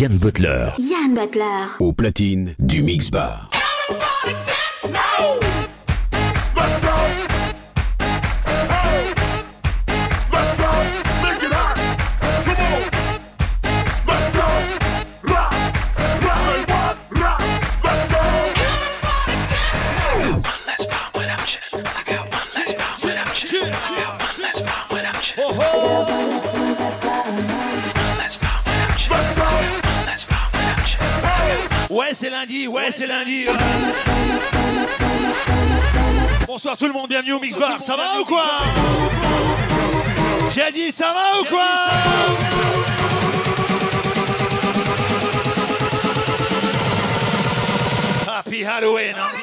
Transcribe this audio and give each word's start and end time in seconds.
Yann 0.00 0.16
Butler. 0.16 0.74
Yann 0.78 1.12
Butler. 1.12 1.66
Au 1.80 1.92
platine 1.92 2.54
du 2.60 2.84
Mix 2.84 3.10
Bar. 3.10 3.50
Ouais, 31.98 32.14
c'est 32.14 32.30
lundi, 32.30 32.68
ouais, 32.68 32.92
c'est 32.92 33.08
lundi. 33.08 33.46
Bonsoir 36.46 36.76
tout 36.76 36.86
le 36.86 36.92
monde, 36.92 37.08
bienvenue 37.08 37.32
au 37.32 37.40
Mix 37.40 37.58
Bar. 37.58 37.82
Ça 37.82 37.96
va 37.96 38.20
ou 38.20 38.24
quoi 38.24 38.44
J'ai 40.48 40.70
dit 40.70 40.92
ça 40.92 41.12
va 41.12 41.40
ou 41.40 41.44
quoi 41.46 41.66
Happy 48.28 48.64
Halloween. 48.64 49.16
Hein 49.18 49.37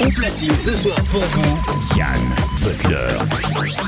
On 0.00 0.10
platine 0.10 0.56
ce 0.56 0.72
soir 0.74 0.96
pour 1.10 1.20
vous, 1.20 1.98
Yann. 1.98 2.41
Leader. 2.92 3.81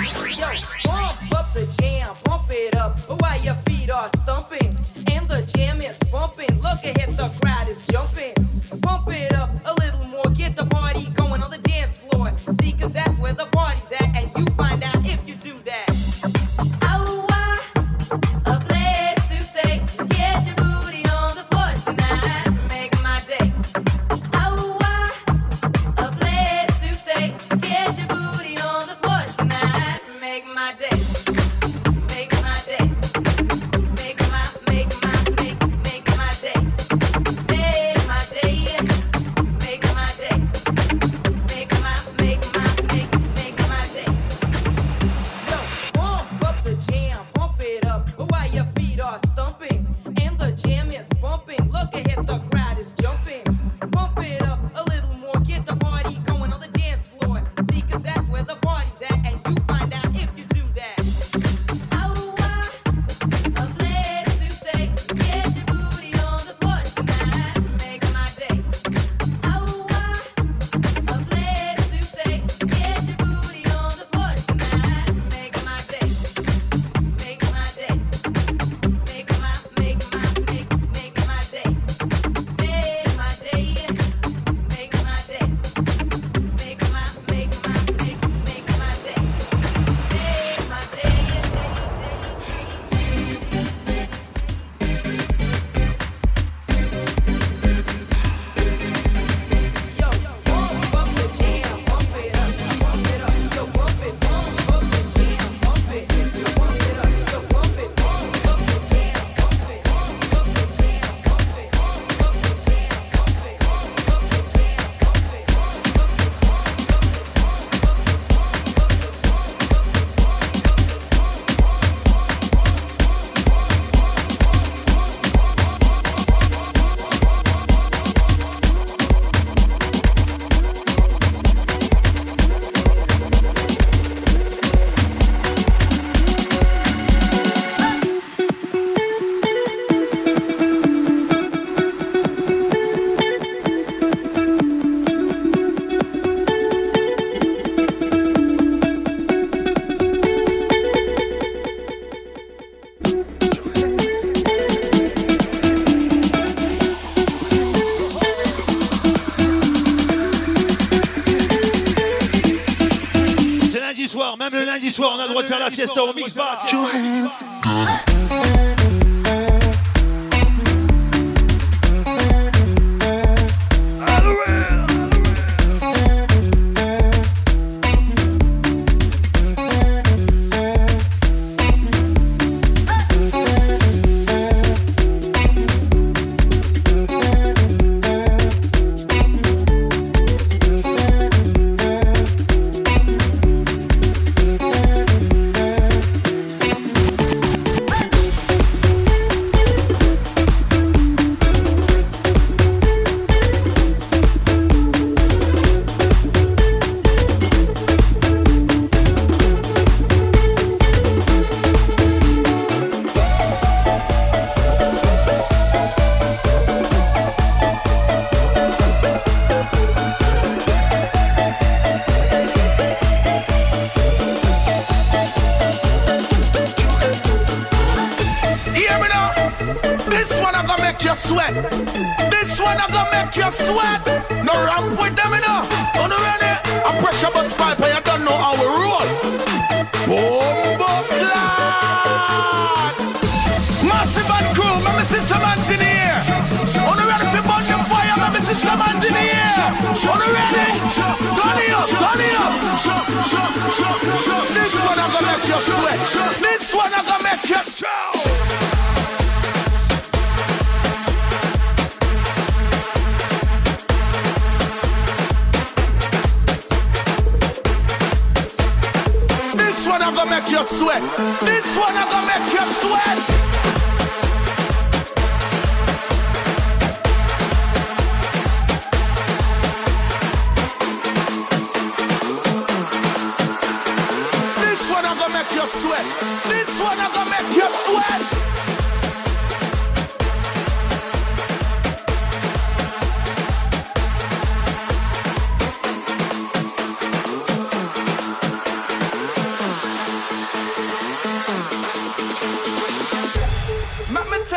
mercredi 164.85 164.93
soir, 164.93 165.15
on 165.17 165.21
a 165.21 165.25
le 165.25 165.31
droit 165.31 165.43
de 165.43 165.49
faire 165.49 165.59
la 165.59 165.71
fiesta 165.71 166.03
au 166.03 166.13
Mixbar. 166.15 166.67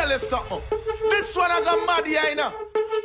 tell 0.07 0.19
you 0.19 0.25
something. 0.25 0.62
This 1.09 1.36
one 1.36 1.51
I 1.51 1.62
got 1.62 1.86
mad 1.86 2.07
here, 2.07 2.21
you 2.30 2.36
know. 2.36 2.51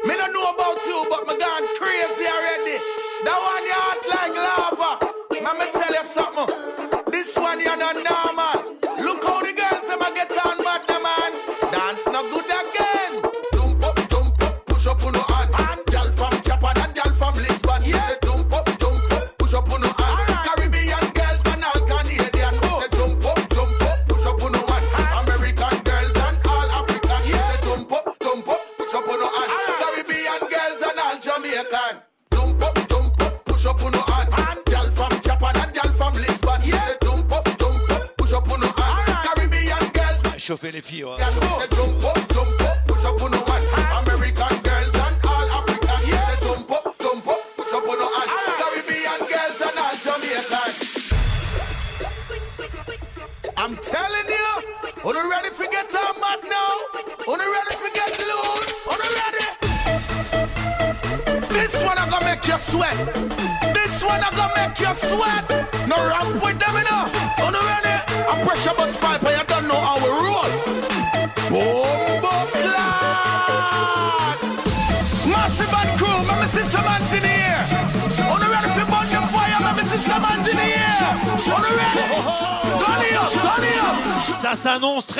Me 0.05 0.15
don't 0.15 0.33
know 0.33 0.51
about 0.51 0.79
you, 0.87 1.07
but 1.11 1.27
me 1.27 1.39
gone 1.39 1.67
crazy 1.79 2.27
already. 2.27 2.79
That 3.27 3.39
one 3.43 3.65
you 3.67 3.75
hot 3.75 4.03
like 4.13 4.35
lava. 4.39 4.91
Let 5.31 5.59
me 5.59 5.67
tell 5.73 5.93
you 5.93 6.05
something. 6.05 7.11
This 7.11 7.37
one 7.37 7.61
you're 7.61 7.77
not 7.77 7.97
normal. 7.97 8.62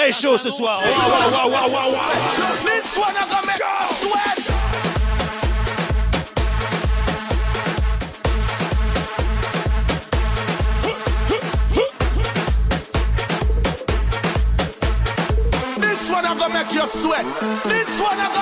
très 0.03 0.13
chaud 0.13 0.37
ce 0.37 0.51
soir. 0.51 0.81
This 0.83 0.97
one 2.97 3.15
gonna 3.15 3.47
make 3.47 3.63
sweat. 4.01 4.39
This 15.79 16.11
one 16.11 16.27
I'm 16.27 16.39
gonna 16.39 16.55
make 16.55 16.75
you 16.75 16.87
sweat. 16.89 17.25
This 17.65 18.01
one 18.01 18.19
I'm 18.19 18.33
gonna 18.33 18.42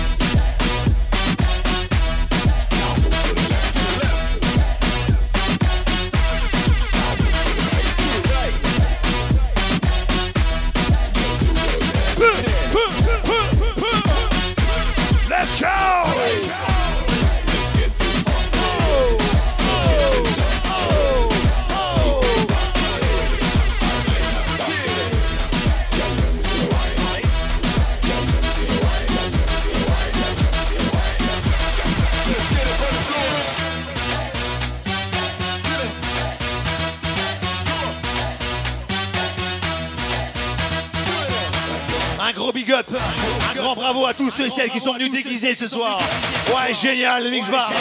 À 44.11 44.13
tous 44.13 44.29
ceux 44.29 44.47
et 44.47 44.49
celles 44.49 44.69
qui 44.69 44.81
sont 44.81 44.93
venus 44.93 45.09
déguisés 45.09 45.55
ce 45.55 45.69
soir. 45.69 45.97
Ouais, 46.47 46.73
génial, 46.73 47.23
le 47.23 47.29
mix 47.29 47.47
bar. 47.49 47.71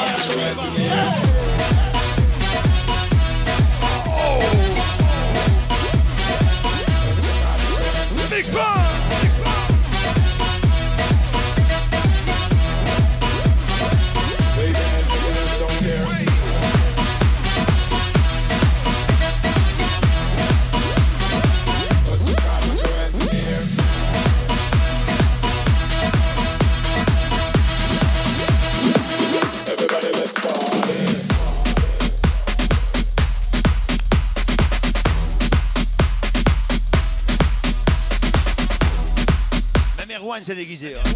c'est 40.51 40.57
déguisé. 40.57 40.97
Hein. 40.97 41.11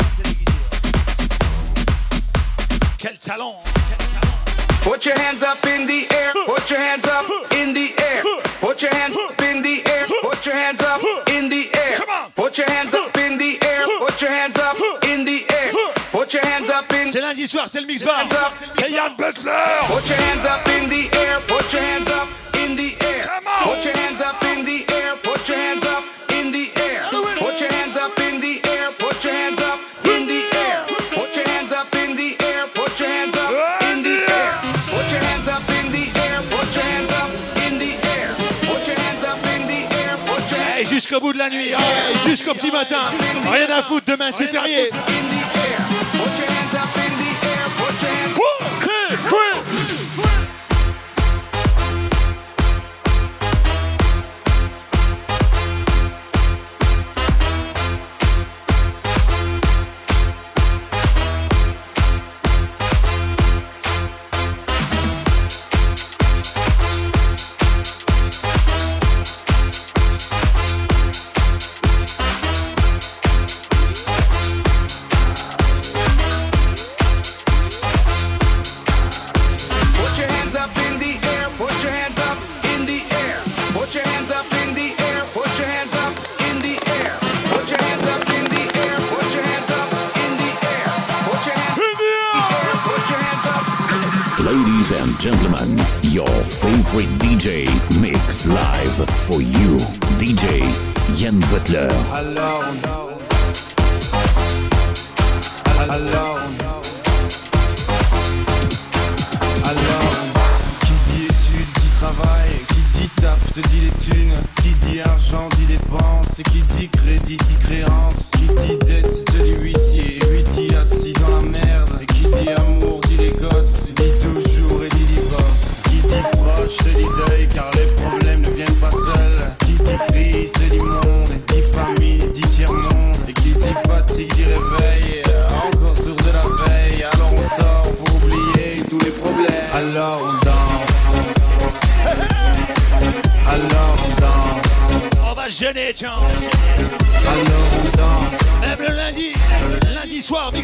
Quel 2.99 3.19
talent. 3.19 3.57
Put 4.85 5.05
your 5.05 5.17
hands 5.19 5.43
up 5.43 5.59
in 5.67 5.87
the 5.87 6.07
air. 6.15 6.33
Put 6.47 6.71
your 6.71 6.79
hands 6.79 7.05
up 7.05 7.27
in 7.53 7.73
the 7.75 7.93
air. 7.99 8.23
Put 8.61 8.81
your 8.81 8.93
hands 8.95 9.17
up 9.17 9.43
in 9.43 9.61
the 9.61 9.83
air. 9.91 10.07
Put 10.23 10.47
your 10.47 10.55
hands 10.55 10.81
up 10.83 11.01
in 11.31 11.49
the 11.49 11.69
air. 11.75 11.97
Put 12.37 12.57
your 12.57 12.69
hands 12.69 12.95
up 12.95 13.19
in 13.19 13.39
the 13.39 13.59
air. 13.65 13.79
Put 13.97 14.21
your 14.21 14.31
hands 14.31 14.61
up 14.61 14.79
in 14.87 15.09
the 15.09 15.19
air. 15.59 15.73
Put 16.13 16.31
your 16.31 16.45
hands 16.45 16.69
up 16.71 16.93
in. 16.93 17.07
the 17.07 17.11
air. 17.11 17.13
C'est 17.13 17.21
lundi 17.21 17.49
soir, 17.49 17.65
c'est 17.67 17.81
le 17.81 17.87
mix 17.89 18.05
bar. 18.05 18.25
C'est 18.79 18.91
Yann 18.93 19.17
Butler. 19.19 19.51
Put 19.89 20.09
your 20.09 20.17
hands 20.17 20.47
up 20.47 20.69
in 20.69 20.89
the 20.89 21.11
air. 21.13 21.41
Put 21.49 21.73
your 21.73 21.83
hands 21.83 22.09
up 22.09 22.29
in 22.55 22.77
the 22.77 22.95
air. 23.05 23.29
Put 23.65 23.85
your 23.85 23.97
hands 23.97 24.21
up 24.21 24.45
in 24.45 24.65
the 24.65 24.85
air. 24.93 24.94
jusqu'au 41.05 41.21
bout 41.21 41.35
de 41.35 41.39
la 41.39 41.51
nuit, 41.51 41.75
hein. 41.75 42.19
jusqu'au 42.27 42.55
petit 42.55 42.71
matin. 42.71 43.03
Rien 43.53 43.69
à 43.69 43.83
foutre, 43.83 44.07
demain 44.07 44.31
c'est 44.31 44.47
férié. 44.47 44.89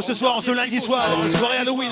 ce 0.00 0.14
soir, 0.14 0.42
ce 0.42 0.50
lundi 0.50 0.80
soir, 0.80 1.04
soirée 1.30 1.58
Halloween. 1.58 1.90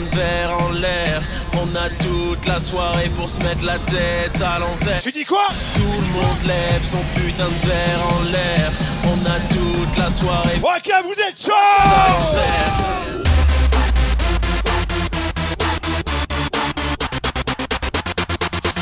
de 0.00 0.64
en 0.64 0.72
l'air. 0.72 1.22
On 1.54 1.74
a 1.76 1.88
toute 1.90 2.46
la 2.46 2.60
soirée 2.60 3.10
pour 3.16 3.28
se 3.28 3.38
mettre 3.40 3.64
la 3.64 3.78
tête 3.78 4.40
à 4.40 4.58
l'envers. 4.58 5.00
Tu 5.00 5.12
dis 5.12 5.24
quoi? 5.24 5.46
Tout 5.74 5.80
le 5.80 6.12
monde 6.12 6.42
lève 6.46 6.84
son 6.84 7.02
putain 7.14 7.48
de 7.48 7.68
verre 7.68 8.06
en 8.16 8.22
l'air. 8.30 8.72
On 9.04 9.18
a 9.26 9.38
toute 9.52 9.98
la 9.98 10.10
soirée. 10.10 10.58
Ok, 10.62 10.90
vous 11.04 11.12
êtes 11.12 11.42
chaud 11.42 11.52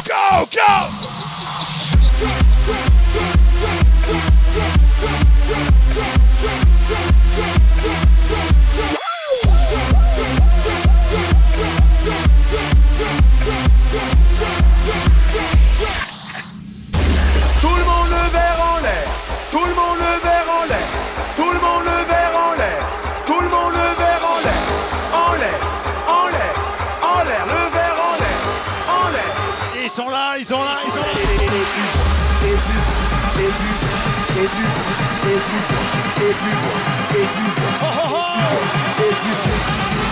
Go, 0.07 0.49
go 0.53 0.96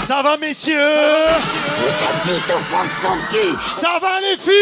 Ça 0.07 0.23
va, 0.23 0.37
messieurs 0.37 0.75
Ça 3.73 3.99
va, 4.01 4.21
les 4.21 4.37
filles. 4.37 4.53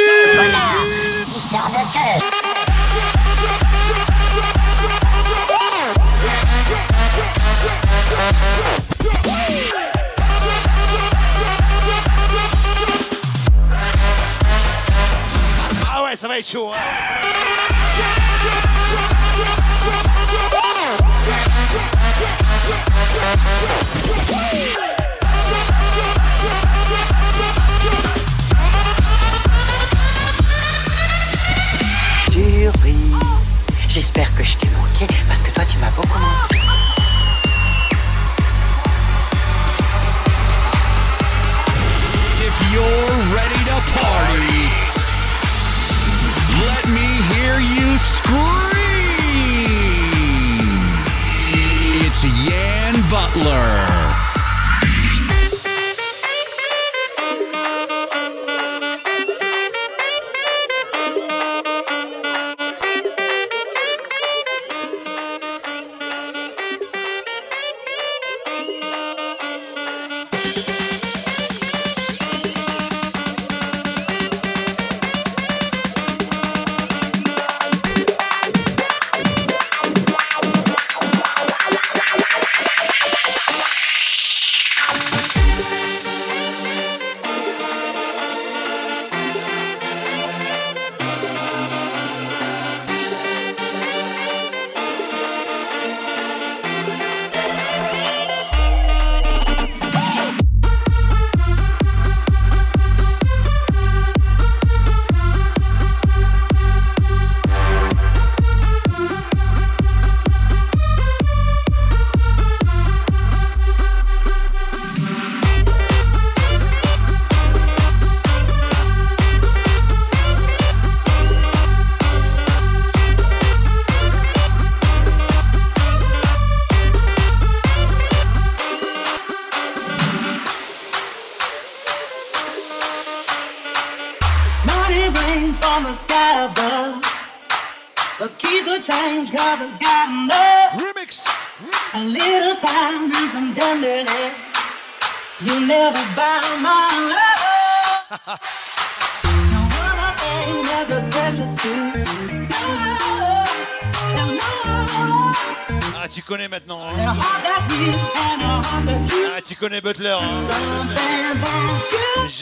Ah 15.94 16.04
ouais, 16.04 16.16
ça 16.16 16.28
va 16.28 16.38
être 16.38 16.48
chaud. 16.48 16.70
Hein 16.74 17.71
J'espère 33.88 34.34
que 34.34 34.42
je 34.42 34.56
t'ai 34.56 34.68
manqué 34.68 35.06
parce 35.28 35.42
que 35.42 35.50
toi 35.50 35.64
tu 35.70 35.76
m'as 35.76 35.90
beaucoup 35.90 36.18
manqué. 36.18 36.60
If 42.40 42.72
you're 42.72 43.12
ready 43.34 43.64
to 43.68 43.76
party, 43.92 44.70
let 46.64 46.88
me 46.88 47.20
hear 47.34 47.60
you 47.60 47.98
scream. 47.98 48.91
Yan 52.24 52.94
Butler. 53.10 54.11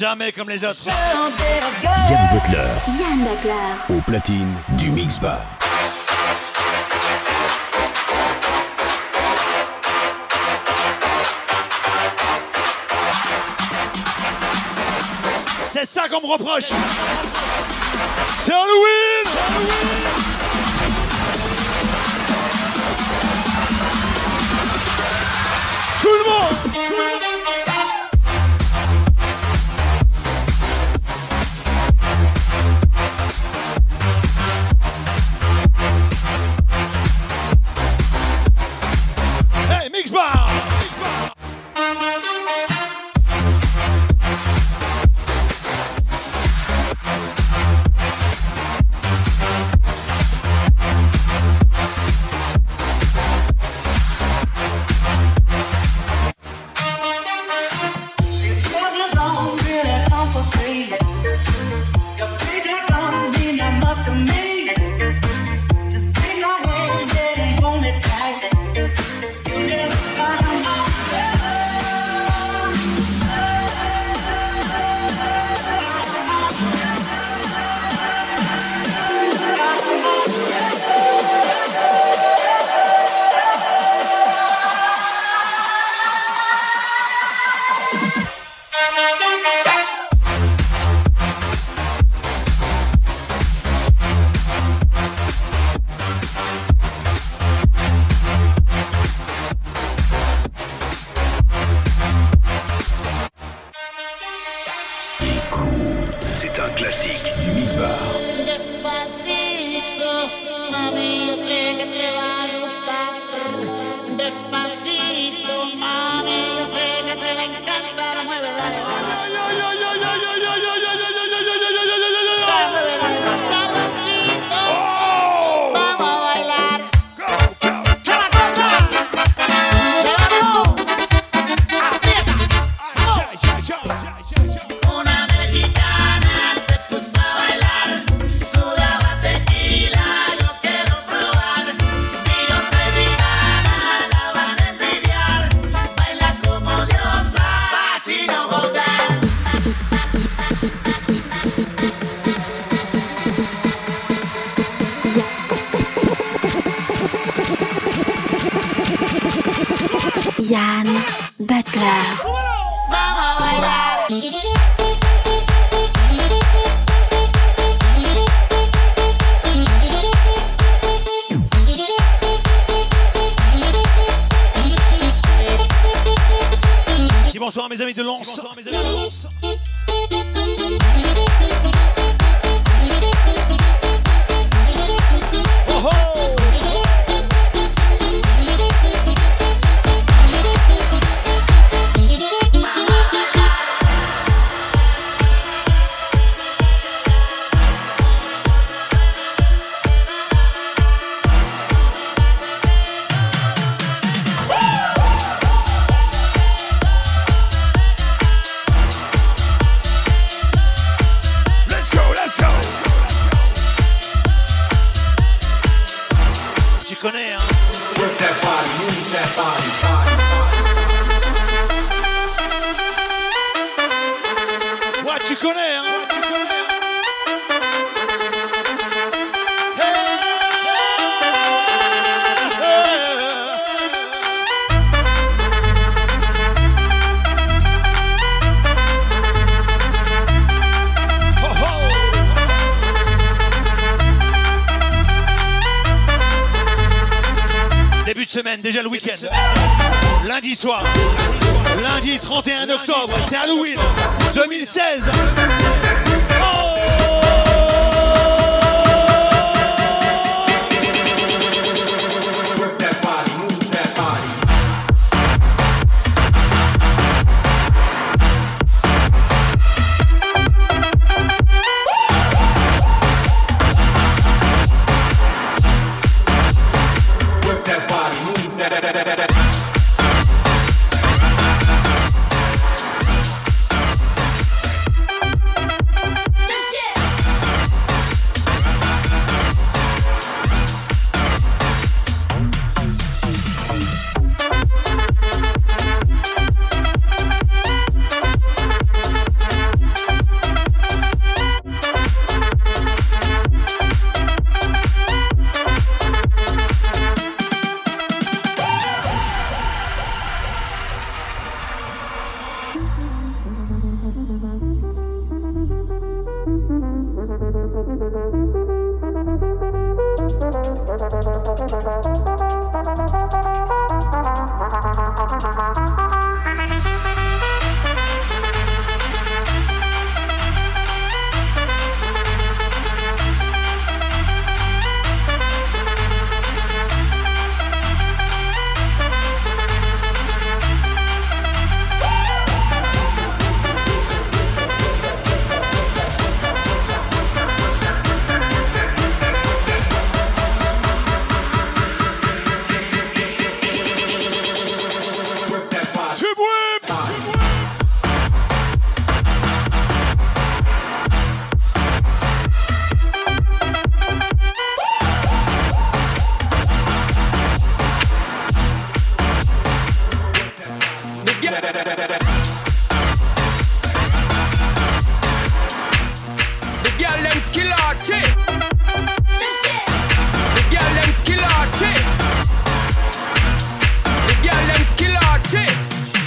jamais 0.01 0.33
comme 0.33 0.49
les 0.49 0.65
autres. 0.65 0.87
Yann 0.87 2.29
Butler. 2.33 2.99
Yann 2.99 3.19
Butler. 3.19 3.99
Au 3.99 4.01
platine 4.01 4.55
du 4.71 4.89
Mix 4.89 5.19
Bar. 5.19 5.43
C'est 15.71 15.85
ça 15.85 16.09
qu'on 16.09 16.27
me 16.27 16.33
reproche. 16.33 16.71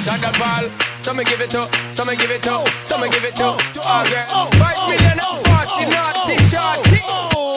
Shut 0.03 0.19
the 0.19 0.37
ball. 0.37 0.67
Some 0.99 1.15
give 1.23 1.39
it 1.39 1.49
to, 1.51 1.63
some 1.95 2.07
give 2.07 2.29
it 2.29 2.43
to, 2.43 2.59
some 2.83 3.09
give 3.09 3.23
it 3.23 3.35
to. 3.37 3.43
Oh, 3.43 3.57
all 3.87 4.03
oh, 4.03 4.09
girls, 4.11 4.31
oh, 4.35 4.49
five 4.59 4.75
million 4.91 5.15
and 5.15 5.39
forty 5.47 5.83
naughty 5.95 6.35
shorty. 6.51 6.99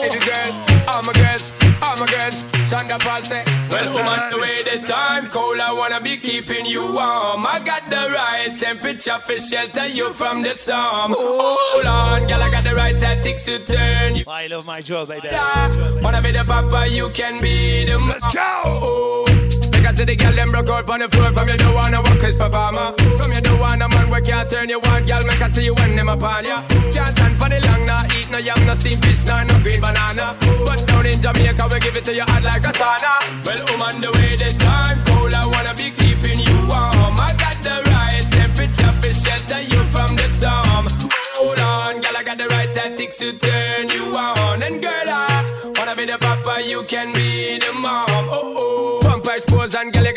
Every 0.07 0.23
girl, 0.23 0.51
all 0.87 1.03
my 1.03 1.11
girls, 1.11 1.51
all 1.83 1.97
my 1.99 2.07
girls. 2.07 2.43
Shonda 2.67 2.99
Paul 2.99 3.23
say, 3.23 3.43
Well, 3.69 3.93
woman, 3.93 4.31
the 4.31 4.37
way 4.39 4.63
the 4.63 4.85
time 4.87 5.29
cold, 5.29 5.59
I 5.59 5.73
wanna 5.73 5.99
be 5.99 6.15
keeping 6.15 6.65
you 6.65 6.83
warm. 6.83 7.45
I 7.45 7.59
got 7.59 7.89
the 7.89 8.11
right 8.11 8.57
temperature 8.57 9.19
for 9.19 9.39
shelter 9.39 9.87
you 9.87 10.13
from 10.13 10.41
the 10.41 10.55
storm. 10.55 11.15
Hold 11.17 11.85
on, 11.85 12.27
girl, 12.27 12.41
I 12.41 12.49
got 12.49 12.63
the 12.63 12.75
right 12.75 12.97
tactics 12.97 13.43
to 13.43 13.59
turn 13.59 14.15
you. 14.15 14.23
I 14.25 14.47
love 14.47 14.65
my 14.65 14.81
job, 14.81 15.09
baby. 15.09 15.27
Wanna 16.01 16.21
be 16.21 16.31
the 16.31 16.45
papa, 16.45 16.87
you 16.87 17.09
can 17.09 17.41
be 17.41 17.83
the 17.83 17.97
Let's 17.97 18.25
go! 18.33 19.26
Said, 19.97 20.09
the 20.09 20.15
girl 20.15 20.31
them 20.31 20.51
broke 20.51 20.69
out 20.69 20.87
on 20.91 20.99
the 20.99 21.09
floor. 21.09 21.33
From 21.33 21.49
you 21.49 21.57
don't 21.57 21.73
wanna 21.73 21.97
work 22.05 22.21
as 22.21 22.37
performer. 22.37 22.93
From 23.17 23.33
you 23.33 23.41
don't 23.41 23.59
want 23.59 23.81
a 23.81 23.89
man 23.89 24.11
where 24.11 24.21
can't 24.21 24.47
turn 24.47 24.69
you 24.69 24.79
on. 24.79 25.07
Girl, 25.07 25.25
make 25.25 25.41
I 25.41 25.49
see 25.49 25.65
you 25.65 25.73
when 25.73 25.95
them 25.95 26.07
upon 26.07 26.45
ya. 26.45 26.61
Can't 26.93 27.17
stand 27.17 27.33
for 27.41 27.49
the 27.49 27.57
long, 27.65 27.83
nah 27.89 28.05
Eat 28.13 28.29
no 28.29 28.37
yam, 28.37 28.61
no 28.67 28.75
steamed 28.75 29.03
fish, 29.03 29.25
nah, 29.25 29.41
no 29.41 29.57
green 29.65 29.81
banana. 29.81 30.37
But 30.69 30.85
down 30.85 31.07
in 31.07 31.19
Jamaica, 31.19 31.65
we 31.73 31.79
give 31.79 31.97
it 31.97 32.05
to 32.05 32.13
you 32.13 32.21
hot 32.29 32.43
like 32.43 32.61
a 32.61 32.73
sauna. 32.77 33.25
Well, 33.41 33.57
um, 33.73 33.81
on 33.81 33.97
the 33.97 34.11
way 34.13 34.37
the 34.37 34.53
time 34.61 35.01
cold 35.09 35.33
I 35.33 35.41
wanna 35.49 35.73
be 35.73 35.89
keeping 35.89 36.45
you 36.45 36.57
warm. 36.69 37.17
I 37.17 37.33
got 37.41 37.57
the 37.65 37.81
right 37.89 38.21
temperature 38.37 38.93
for 39.01 39.13
shelter 39.17 39.65
you 39.65 39.81
from 39.89 40.13
the 40.13 40.29
storm. 40.29 40.85
Hold 41.41 41.57
on, 41.57 42.01
girl, 42.05 42.13
I 42.13 42.21
got 42.21 42.37
the 42.37 42.45
right 42.53 42.69
tactics 42.69 43.17
to 43.17 43.33
turn 43.33 43.89
you 43.89 44.13
on. 44.13 44.61
And 44.61 44.77
girl, 44.77 45.09
I 45.09 45.73
wanna 45.73 45.95
be 45.95 46.05
the 46.05 46.19
papa, 46.21 46.61
you 46.61 46.83
can 46.83 47.13
be 47.17 47.57
the 47.57 47.73
mom. 47.73 48.05
Oh, 48.29 49.01
oh 49.01 49.06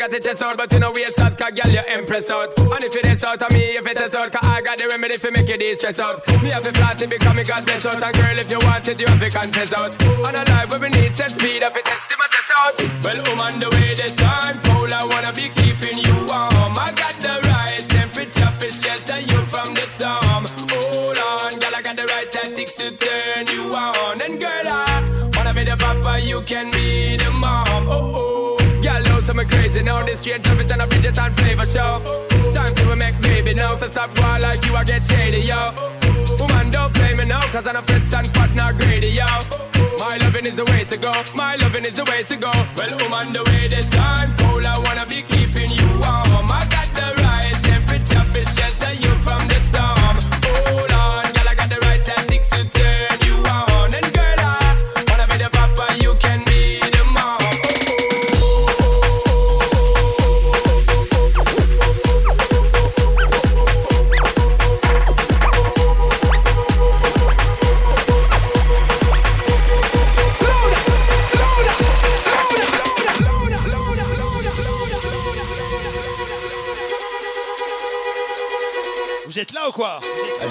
got 0.01 0.09
the 0.09 0.19
chest 0.19 0.41
out 0.41 0.57
But 0.57 0.73
you 0.73 0.79
know 0.79 0.91
we 0.91 1.05
out, 1.05 1.37
cause 1.37 1.53
girl, 1.53 1.69
you 1.69 1.83
impress 1.93 2.29
out. 2.31 2.49
And 2.57 2.83
if 2.83 2.95
it 2.95 3.05
is 3.05 3.23
out 3.23 3.41
of 3.41 3.51
me, 3.53 3.77
if 3.77 3.85
it 3.85 3.97
is 4.01 4.15
out 4.15 4.31
Cause 4.31 4.41
I 4.41 4.61
got 4.61 4.77
the 4.79 4.87
remedy 4.89 5.17
for 5.17 5.29
make 5.29 5.47
you 5.47 5.57
de-stress 5.57 5.99
out. 5.99 6.25
Me 6.41 6.49
have 6.49 6.65
a 6.65 6.73
flat 6.73 6.97
to 6.99 7.07
become 7.07 7.37
me 7.37 7.43
God 7.43 7.63
bless 7.65 7.85
out. 7.85 8.01
And 8.01 8.15
girl, 8.17 8.37
if 8.41 8.49
you 8.49 8.59
want 8.65 8.87
it, 8.87 8.99
you 8.99 9.05
have 9.05 9.21
to 9.21 9.29
confess 9.29 9.73
out. 9.73 9.93
On 10.25 10.33
a 10.33 10.43
life 10.49 10.69
where 10.71 10.81
we 10.81 10.89
need 10.89 11.13
set 11.15 11.29
speed 11.29 11.61
If 11.61 11.75
it 11.77 11.85
test, 11.85 12.09
my 12.17 12.25
test 12.33 12.51
out 12.57 12.73
Well, 13.05 13.19
I'm 13.29 13.39
on 13.45 13.59
the 13.61 13.69
way, 13.69 13.93
the 13.93 14.09
time 14.17 14.57
cold 14.65 14.91
I 14.91 15.05
wanna 15.05 15.31
be 15.37 15.53
keeping 15.53 15.97
you 16.01 16.17
warm. 16.25 16.73
I 16.73 16.89
got 16.97 17.15
the 17.21 17.37
right 17.45 17.83
temperature 17.85 18.51
for 18.57 18.71
shelter 18.73 19.21
you 19.21 19.39
from 19.53 19.69
the 19.77 19.85
storm. 19.85 20.49
Hold 20.73 21.17
on, 21.21 21.51
girl, 21.61 21.75
I 21.77 21.81
got 21.85 21.95
the 21.95 22.09
right 22.09 22.29
tactics 22.31 22.73
to 22.81 22.89
turn 22.97 23.47
you 23.53 23.69
on. 23.75 24.17
And 24.21 24.41
girl, 24.41 24.65
I 24.65 25.29
wanna 25.37 25.53
be 25.53 25.63
the 25.63 25.77
papa, 25.77 26.19
you 26.25 26.41
can 26.41 26.71
be 26.71 27.17
the 27.17 27.29
mom. 27.29 27.85
Oh, 27.85 28.13
oh 28.17 28.40
know 29.21 29.27
some 29.27 29.47
crazy 29.47 29.83
now 29.83 30.03
This 30.05 30.19
straight 30.19 30.45
love 30.47 30.59
it 30.59 30.71
and 30.71 30.81
a 30.81 30.87
Bridget 30.87 31.17
and 31.17 31.35
flavor 31.35 31.65
show 31.65 32.01
Time 32.53 32.75
to 32.75 32.95
make 32.95 33.19
baby 33.21 33.53
now 33.53 33.77
So 33.77 33.87
stop 33.87 34.13
going 34.15 34.41
like 34.41 34.65
you, 34.65 34.75
I 34.75 34.83
get 34.83 35.05
shady, 35.05 35.41
yo. 35.41 35.71
Woman, 36.39 36.71
don't 36.71 36.93
play 36.93 37.13
me 37.15 37.25
now 37.25 37.41
Cause 37.51 37.67
I'm 37.67 37.75
a 37.75 37.81
fritz 37.81 38.13
and 38.13 38.27
fat, 38.27 38.53
not 38.55 38.77
greedy, 38.77 39.11
yo. 39.11 39.25
My 39.99 40.17
loving 40.17 40.45
is 40.45 40.55
the 40.55 40.65
way 40.65 40.83
to 40.85 40.97
go 40.97 41.13
My 41.35 41.55
loving 41.55 41.85
is 41.85 41.93
the 41.93 42.05
way 42.05 42.23
to 42.23 42.35
go. 42.37 42.51
Well, 42.77 42.91
woman, 43.01 43.33
the 43.33 43.43
way 43.49 43.67
this 43.67 43.87
time 43.89 44.35
cold 44.37 44.65
I 44.65 44.77
wanna 44.79 45.05
be 45.07 45.21
keeping 45.23 45.69
you 45.69 45.80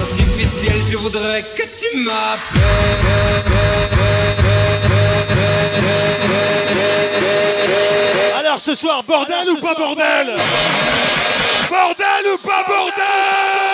artificiel. 0.00 0.78
Je 0.90 0.96
voudrais 0.96 1.42
que 1.42 1.62
tu 1.62 1.98
m'appelles. 2.04 3.44
Alors 8.38 8.58
ce 8.60 8.74
soir, 8.74 9.02
bordel 9.04 9.48
ou 9.50 9.56
pas 9.56 9.74
bordel 9.74 10.34
Bordel 11.68 12.32
ou 12.34 12.38
pas 12.46 12.64
bordel 12.68 13.73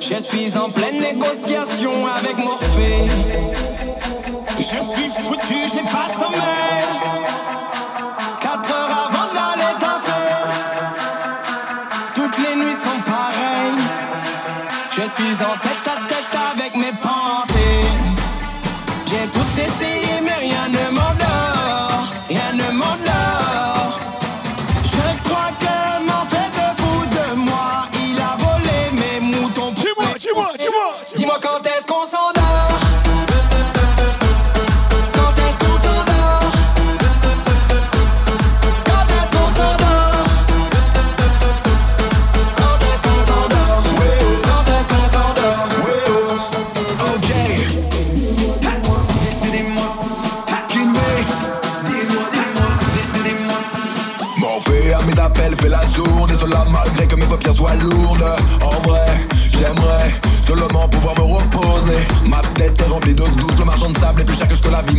Je 0.00 0.16
suis 0.18 0.56
en 0.56 0.68
pleine 0.70 1.00
négociation 1.00 1.92
avec 2.06 2.36
Morphée. 2.38 3.08
Je 4.58 4.80
suis 4.84 5.08
foutu, 5.08 5.68
j'ai 5.72 5.82
pas 5.82 6.08
sommeil. 6.08 6.63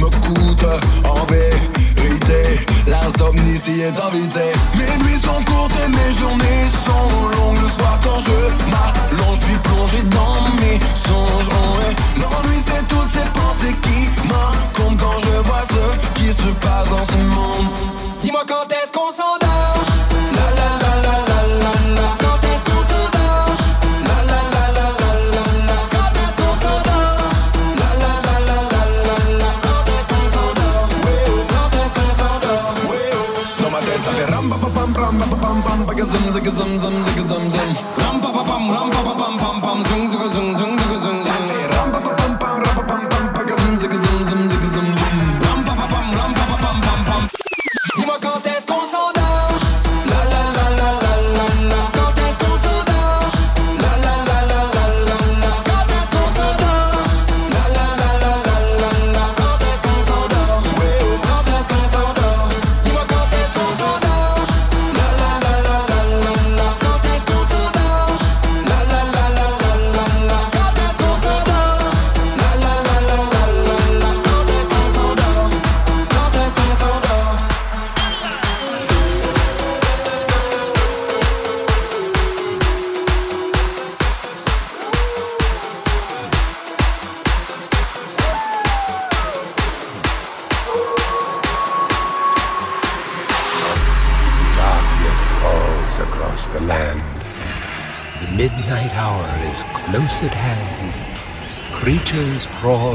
coûte 0.09 0.65
en 1.03 1.25
vérité. 1.25 2.65
L'insomnie 2.87 3.57
s'y 3.57 3.81
est 3.81 3.97
invitée. 4.07 4.53
Mes 4.75 5.03
nuits 5.03 5.21
sont 5.21 5.41
courtes 5.51 5.75
et 5.83 5.89
mes 5.89 6.11
journées 6.19 6.65
sont 6.85 7.09
longues. 7.37 7.61
Le 7.61 7.69
soir 7.69 7.99
quand 8.03 8.19
je 8.19 8.37
m'allonge, 8.71 9.37
je 9.39 9.45
suis 9.45 9.59
plongé 9.63 10.01
dans 10.11 10.43
mes 10.61 10.79
songes. 11.07 11.49
Oh, 11.51 11.79
L'ennui 12.19 12.59
c'est 12.65 12.87
toutes 12.87 13.11
ces 13.11 13.29
pensées 13.39 13.75
qui 13.81 13.94
zicka 36.45 36.57
zum 36.57 36.79
zum 36.79 36.93
zicka 37.05 37.23
zum 37.27 37.43
zum. 37.51 37.69
Ram 37.97 38.21
pa 38.21 38.29
pa 38.29 38.43
pam 38.43 38.69
ram 38.69 38.89
pa. 38.89 39.04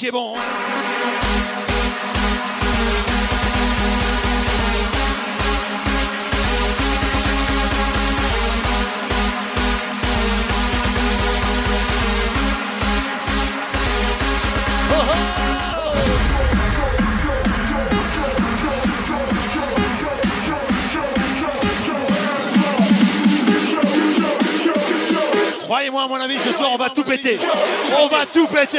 qui 0.00 0.06
est 0.06 0.10
bon. 0.10 0.39
On 26.80 26.84
va 26.84 26.88
tout 26.88 27.04
péter. 27.04 27.36
On 28.00 28.06
va 28.06 28.24
tout 28.24 28.46
péter. 28.46 28.78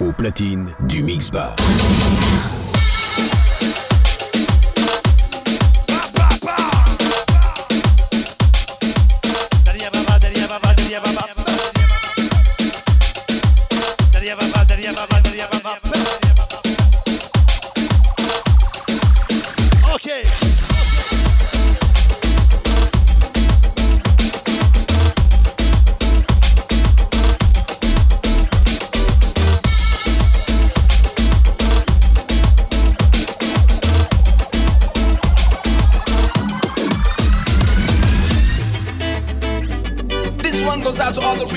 Au 0.00 0.12
platine 0.12 0.72
du 0.80 1.02
Mix 1.02 1.30
Bar. 1.30 1.56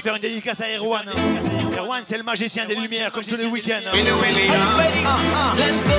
Faire 0.09 0.15
une 0.15 0.21
dédicace 0.21 0.61
à 0.61 0.65
Erwan. 0.75 1.03
Erwan, 1.77 2.01
c'est 2.03 2.17
le 2.17 2.23
magicien 2.23 2.65
des 2.65 2.73
lumières, 2.75 3.11
comme 3.11 3.23
tous 3.23 3.35
les 3.35 3.45
week-ends. 3.45 3.91
Let's 3.93 5.83
go. 5.83 5.91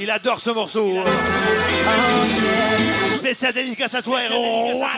Il 0.00 0.10
adore 0.10 0.40
ce 0.40 0.50
morceau. 0.50 0.94
Spécial 3.18 3.52
dédicace 3.52 3.94
à 3.94 4.02
toi, 4.02 4.18
Erwan. 4.30 4.90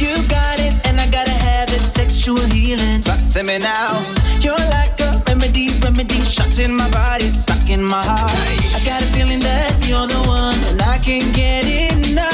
You 0.00 0.16
got 0.28 0.58
it, 0.58 0.72
and 0.88 1.00
I 1.00 1.06
gotta 1.06 1.30
have 1.30 1.70
it. 1.70 1.86
Sexual 1.86 2.36
healing. 2.52 3.00
Talk 3.00 3.20
to 3.34 3.44
me 3.44 3.58
now. 3.58 3.96
You're 4.40 4.56
like 4.72 5.00
a 5.00 5.22
remedy, 5.28 5.70
remedy. 5.84 6.24
Shots 6.24 6.58
in 6.58 6.74
my 6.74 6.90
body, 6.90 7.26
stuck 7.26 7.70
in 7.70 7.84
my 7.84 8.02
heart. 8.04 8.32
I 8.74 8.80
got 8.84 9.00
a 9.00 9.06
feeling 9.14 9.38
that 9.40 9.72
you're 9.86 10.08
the 10.08 10.20
one, 10.26 10.58
and 10.68 10.82
I 10.82 10.98
can't 10.98 11.32
get 11.32 11.64
enough. 11.92 12.33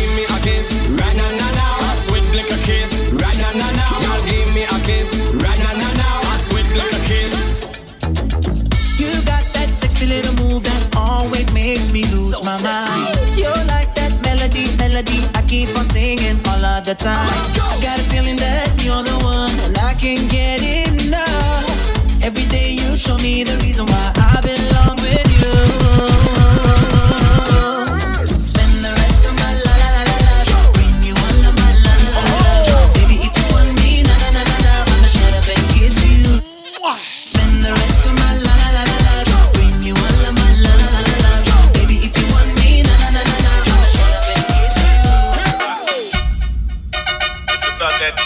the 16.91 17.03
time. 17.03 17.15
I 17.15 17.79
got 17.81 17.99
a 17.99 18.03
feeling 18.09 18.35
that 18.37 18.67
you're 18.83 19.03
the 19.03 19.17
one, 19.23 19.51
and 19.63 19.77
I 19.77 19.93
can 19.93 20.17
get 20.27 20.60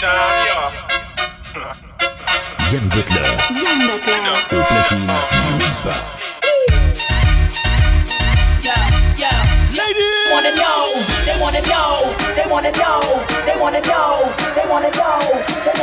time, 0.00 0.46
y'all. 0.48 0.72
Butler. 1.54 1.76
Yann 2.70 2.88
Butler. 2.88 4.26
Au 4.52 4.62
platine, 4.64 5.06
Yann 5.06 5.82
Bar. 5.84 6.16
Wanna 10.32 10.52
know, 10.54 10.92
they 11.24 11.36
wanna 11.40 11.60
know, 11.62 12.12
they 12.34 12.46
wanna 12.50 12.72
know, 12.72 13.00
they 13.46 13.56
wanna 13.58 13.80
know, 13.80 14.20
they 14.54 14.66
wanna 14.68 14.90
know, 14.90 15.22
they 15.64 15.70
wanna 15.70 15.70
know. 15.70 15.75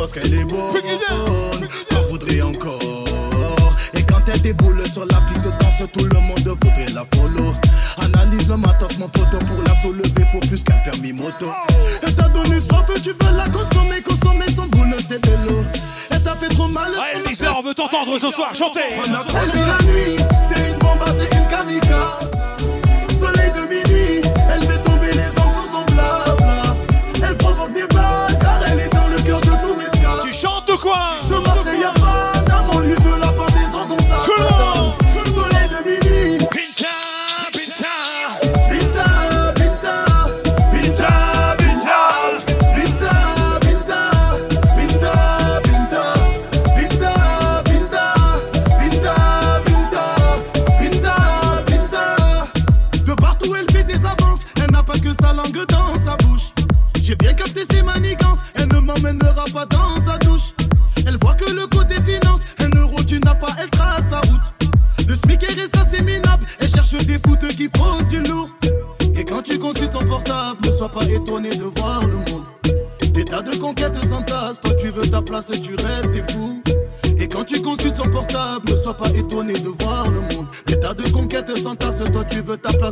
parce 0.00 0.12
qu'elle 0.12 0.32
est 0.32 0.44
bonne. 0.44 1.68
T'en 1.90 2.02
voudrais 2.04 2.40
encore. 2.40 3.04
Et 3.92 4.02
quand 4.02 4.22
elle 4.32 4.40
déboule 4.40 4.82
sur 4.90 5.04
la 5.04 5.20
piste 5.28 5.44
danse, 5.60 5.82
tout 5.92 6.04
le 6.04 6.20
monde 6.20 6.56
voudrait 6.62 6.92
la 6.94 7.04
follow. 7.14 7.54
Analyse 7.98 8.48
le 8.48 8.56
matos, 8.56 8.96
mon 8.98 9.08
poteau, 9.08 9.38
pour 9.46 9.62
la 9.62 9.74
soulever, 9.82 10.24
faut 10.32 10.40
plus 10.40 10.64
qu'un 10.64 10.78
permis 10.78 11.12
moto. 11.12 11.46
Oh. 11.48 11.72
Elle 12.02 12.14
t'a 12.14 12.28
donné 12.28 12.60
soif, 12.62 12.86
tu 13.02 13.10
veux 13.10 13.36
la 13.36 13.48
consommer, 13.50 14.00
consommer 14.00 14.50
son 14.50 14.66
boule, 14.66 14.96
c'est 15.06 15.22
de 15.22 15.32
l'eau. 15.46 15.62
Elle 16.10 16.22
t'a 16.22 16.34
fait 16.34 16.48
trop 16.48 16.68
mal. 16.68 16.90
Ouais, 16.92 17.48
on 17.54 17.62
veut 17.62 17.74
t'entendre 17.74 18.18
ce 18.18 18.30
soir, 18.30 18.54
chanter. 18.54 18.80
On 19.06 19.14
a 19.14 19.22
la 19.66 19.84
nuit. 19.84 20.19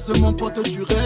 seulement 0.01 0.33
pour 0.33 0.53
te 0.53 0.61
durer. 0.69 0.98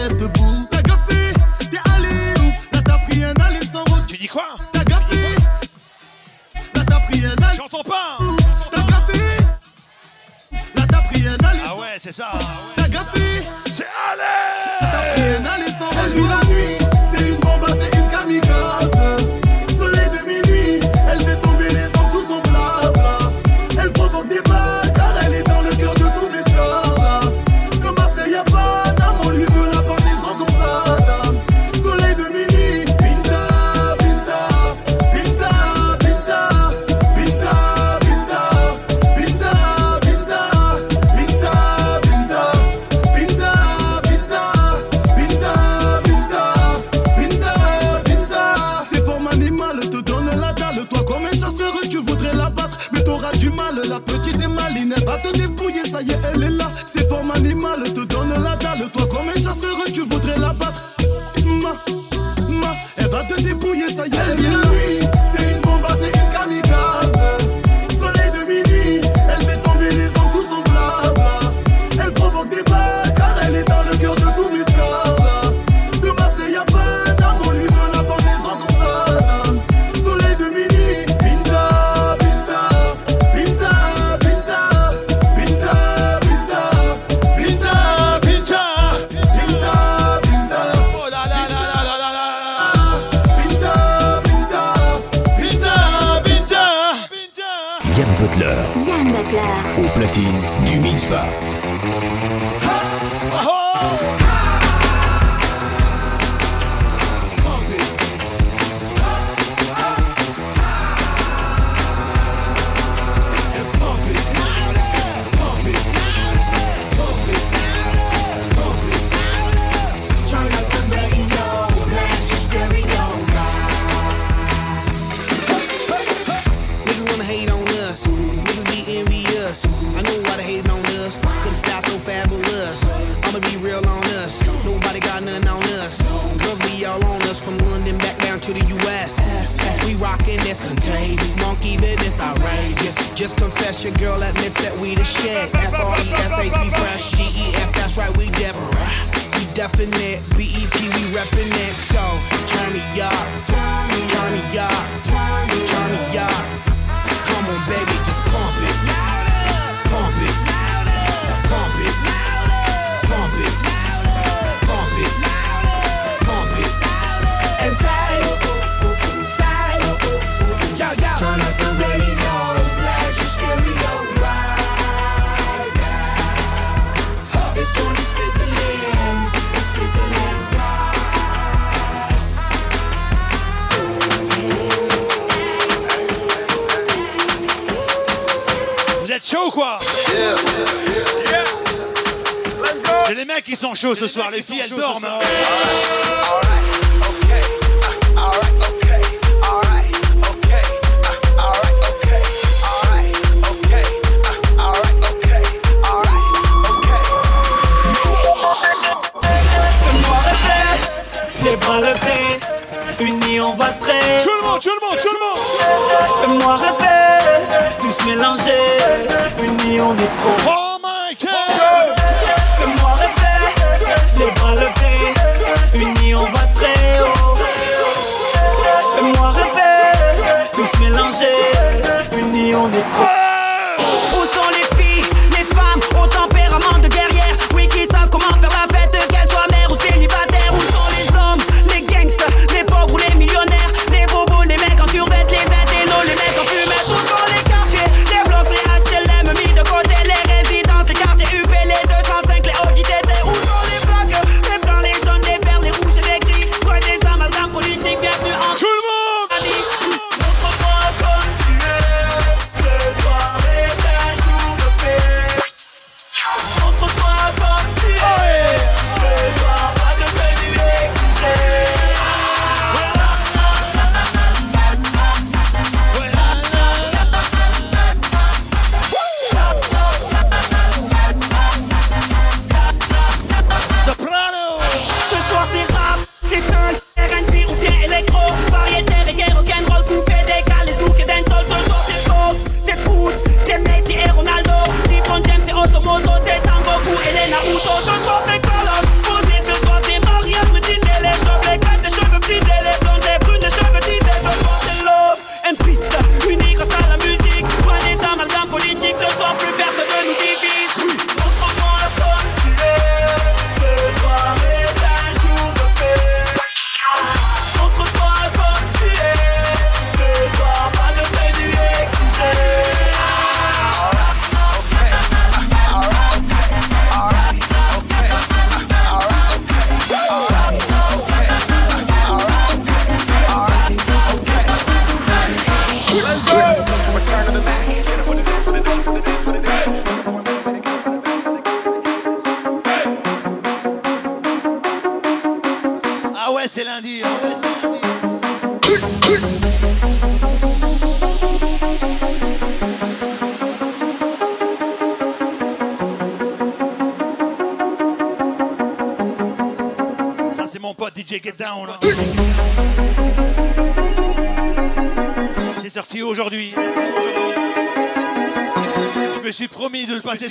ce 193.95 194.07
soir, 194.07 194.31
les 194.31 194.41
filles, 194.41 194.63
dorment. 194.77 195.03
Hein. 195.03 195.19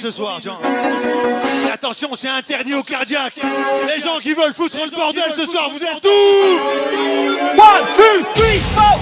ce 0.03 0.11
soir, 0.11 0.41
John. 0.43 0.57
Attention, 1.73 2.11
c'est 2.17 2.29
interdit 2.29 2.75
aux 2.75 2.83
cardiaques. 2.83 3.37
Les 3.87 4.01
gens 4.01 4.19
qui 4.21 4.33
veulent 4.35 4.53
foutre 4.53 4.79
le 4.85 4.91
bordel 4.91 5.23
ce 5.33 5.47
soir, 5.47 5.71
vous 5.71 5.79
êtes 5.79 6.03
tous. 6.03 6.59
One, 7.57 7.87
two, 7.97 8.25
three, 8.35 8.59
four. 8.75 9.02